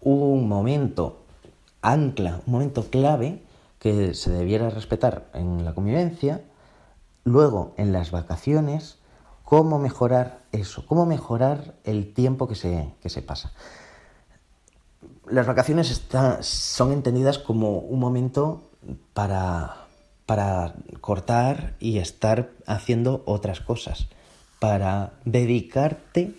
[0.00, 1.24] un momento
[1.82, 3.42] ancla, un momento clave
[3.78, 6.42] que se debiera respetar en la convivencia,
[7.26, 8.96] luego en las vacaciones,
[9.44, 13.52] cómo mejorar eso, cómo mejorar el tiempo que se, que se pasa.
[15.28, 16.02] Las vacaciones
[16.40, 18.62] son entendidas como un momento
[19.12, 19.86] para
[20.26, 24.08] para cortar y estar haciendo otras cosas,
[24.58, 26.34] para dedicarte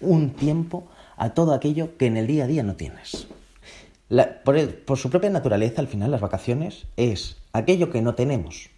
[0.00, 3.28] un tiempo a todo aquello que en el día a día no tienes.
[4.44, 8.70] por, su propia naturaleza, al final, las vacaciones es aquello que no tenemos.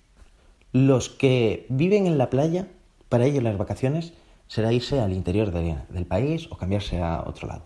[0.73, 2.69] Los que viven en la playa,
[3.09, 4.13] para ellos las vacaciones
[4.49, 7.63] será irse al interior del país o cambiarse a otro lado.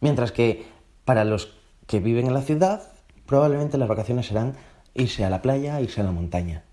[0.00, 0.64] Mientras que
[1.04, 1.54] para los
[1.86, 2.92] que viven en la ciudad,
[3.26, 4.54] probablemente las vacaciones serán
[4.94, 6.64] irse a la playa, irse a la montaña.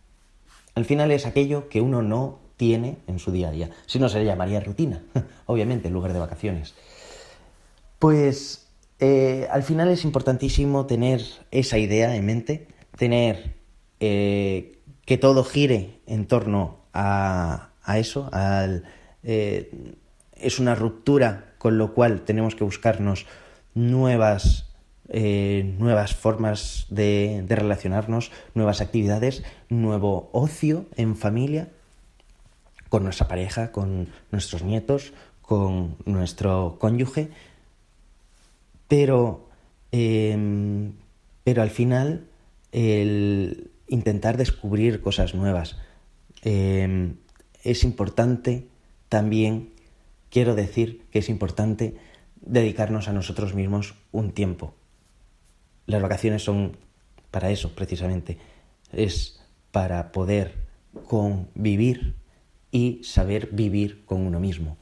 [0.75, 3.69] Al final es aquello que uno no tiene en su día a día.
[3.85, 5.03] Si no, se le llamaría rutina,
[5.45, 6.75] obviamente, en lugar de vacaciones.
[7.99, 8.67] Pues
[8.99, 13.55] eh, al final es importantísimo tener esa idea en mente, tener
[13.99, 14.76] eh,
[15.07, 18.29] que todo gire en torno a, eso,
[19.23, 19.95] eh,
[20.35, 23.25] es una ruptura con lo cual tenemos que buscarnos
[23.73, 24.65] nuevas
[25.07, 31.69] eh, nuevas formas de, relacionarnos, nuevas actividades, nuevo ocio en familia,
[32.89, 37.29] con nuestra pareja, con nuestros nietos, con nuestro cónyuge,
[38.89, 39.47] pero,
[39.93, 40.91] em,
[41.45, 42.27] pero al final
[42.73, 45.77] el intentar descubrir cosas nuevas
[46.43, 47.17] em,
[47.63, 48.67] es importante
[49.09, 49.73] también,
[50.29, 51.95] quiero decir que es importante
[52.41, 54.73] dedicarnos a nosotros mismos un tiempo,
[55.87, 56.77] las vacaciones son
[57.31, 58.37] para eso, precisamente.
[58.91, 59.39] Es
[59.71, 60.55] para poder
[61.07, 62.15] convivir
[62.71, 64.77] y saber vivir con uno mismo.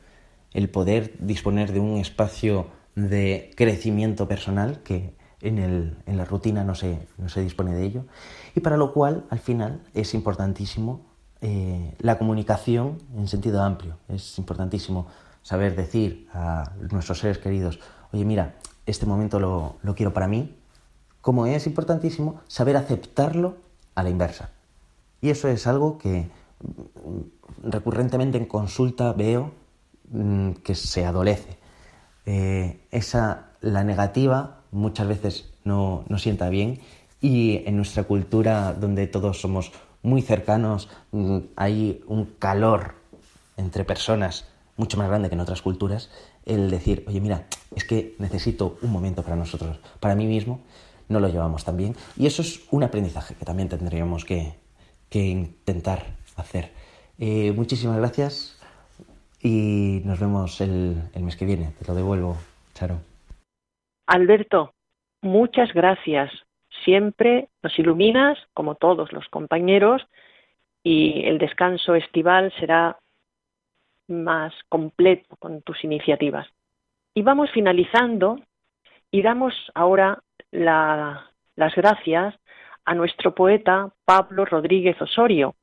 [0.51, 6.63] El poder disponer de un espacio de crecimiento personal que en, el, en la rutina
[6.63, 8.05] no se, no se, dispone de ello.
[8.55, 11.01] Y para lo cual, al final, es importantísimo
[11.41, 13.97] eh, la comunicación en sentido amplio.
[14.07, 15.07] Es importantísimo
[15.41, 17.79] saber decir a nuestros seres queridos,
[18.13, 20.55] oye, mira, este momento lo, lo quiero para mí,
[21.21, 23.57] como es importantísimo saber aceptarlo
[23.93, 24.51] a la inversa.
[25.21, 26.29] Y eso es algo que
[26.61, 29.51] mm, recurrentemente en consulta veo
[30.11, 31.57] mm, que se adolece.
[32.25, 36.79] Eh, esa, la negativa muchas veces no, sienta bien
[37.21, 42.95] y en nuestra cultura donde todos somos muy cercanos, mm, hay un calor
[43.57, 44.47] entre personas
[44.77, 46.11] mucho más grande que en otras culturas,
[46.45, 47.45] el decir, oye, mira,
[47.75, 50.61] es que necesito un momento para nosotros, para mí mismo,
[51.07, 51.95] no lo llevamos tan bien.
[52.17, 54.53] Y eso es un aprendizaje que también tendríamos que,
[55.11, 56.73] intentar hacer.
[57.19, 58.59] Eh, muchísimas gracias
[59.41, 61.71] y nos vemos el, el mes que viene.
[61.79, 62.35] Te lo devuelvo,
[62.73, 62.99] Charo.
[64.07, 64.73] Alberto,
[65.21, 66.29] muchas gracias
[66.85, 70.07] siempre nos iluminas, como todos los compañeros,
[70.83, 72.97] y el descanso estival será
[74.07, 76.47] más completo con tus iniciativas.
[77.13, 78.39] Y vamos finalizando
[79.11, 80.19] y damos ahora
[80.51, 82.35] las gracias
[82.85, 85.55] a nuestro poeta Pablo Rodríguez Osorio,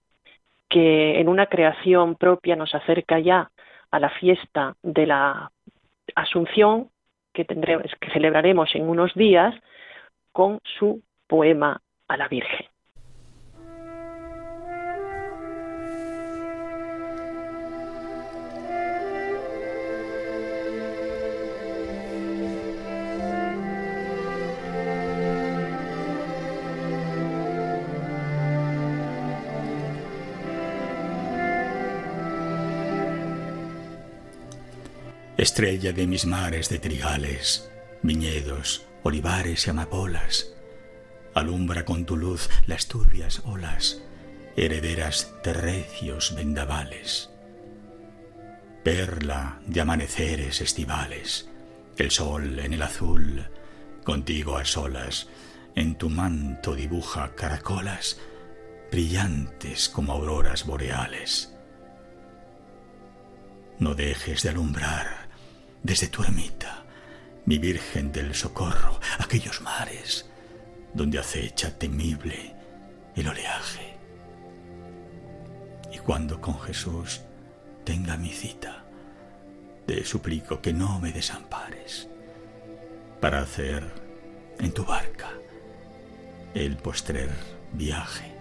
[0.68, 3.50] que en una creación propia nos acerca ya
[3.90, 5.52] a la fiesta de la
[6.14, 6.90] Asunción
[7.32, 9.54] que, tendremos, que celebraremos en unos días
[10.32, 11.02] con su
[11.32, 12.66] poema a la Virgen.
[35.38, 37.72] Estrella de mis mares de trigales,
[38.02, 40.51] viñedos, olivares y amapolas,
[41.34, 44.02] alumbra con tu luz las turbias olas,
[44.56, 47.30] herederas de recios vendavales.
[48.84, 51.48] Perla de amaneceres estivales,
[51.96, 53.48] el sol en el azul,
[54.04, 55.28] contigo a solas,
[55.74, 58.18] en tu manto dibuja caracolas
[58.90, 61.54] brillantes como auroras boreales.
[63.78, 65.28] No dejes de alumbrar
[65.82, 66.84] desde tu ermita,
[67.46, 70.31] mi Virgen del Socorro, aquellos mares
[70.94, 72.54] donde acecha temible
[73.14, 73.96] el oleaje.
[75.92, 77.22] Y cuando con Jesús
[77.84, 78.84] tenga mi cita,
[79.86, 82.08] te suplico que no me desampares
[83.20, 83.90] para hacer
[84.58, 85.30] en tu barca
[86.54, 87.30] el postrer
[87.72, 88.32] viaje.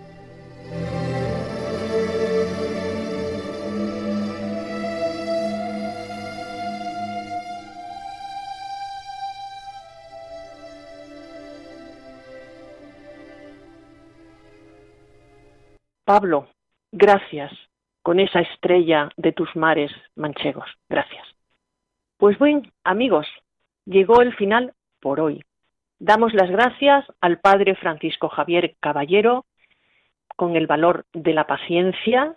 [16.13, 16.49] Pablo,
[16.91, 17.53] gracias
[18.01, 20.69] con esa estrella de tus mares manchegos.
[20.89, 21.25] Gracias.
[22.17, 23.25] Pues bien, amigos,
[23.85, 25.41] llegó el final por hoy.
[25.99, 29.45] Damos las gracias al Padre Francisco Javier Caballero
[30.35, 32.35] con el valor de la paciencia,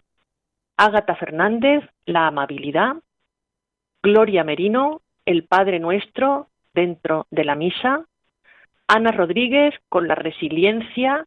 [0.77, 2.99] Ágata Fernández, la amabilidad,
[4.05, 8.07] Gloria Merino, el Padre Nuestro dentro de la misa,
[8.87, 11.27] Ana Rodríguez con la resiliencia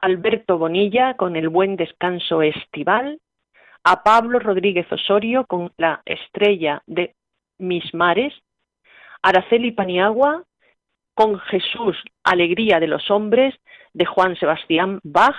[0.00, 3.20] Alberto Bonilla con el buen descanso estival,
[3.84, 7.14] a Pablo Rodríguez Osorio con la estrella de
[7.58, 8.32] Mis Mares,
[9.22, 10.44] Araceli Paniagua
[11.14, 13.54] con Jesús, Alegría de los Hombres
[13.92, 15.36] de Juan Sebastián Bach,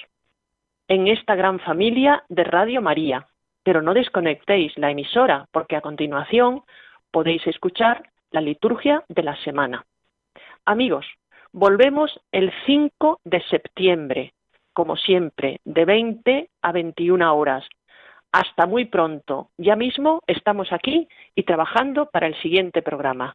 [0.89, 3.27] en esta gran familia de Radio María,
[3.63, 6.65] pero no desconectéis la emisora porque a continuación
[7.11, 9.85] podéis escuchar la liturgia de la semana.
[10.65, 11.07] Amigos,
[11.53, 14.33] volvemos el 5 de septiembre
[14.73, 17.65] como siempre, de 20 a 21 horas.
[18.33, 19.51] Hasta muy pronto.
[19.59, 23.35] Ya mismo estamos aquí y trabajando para el siguiente programa.